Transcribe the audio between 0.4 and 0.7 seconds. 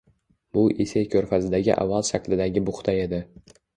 Bu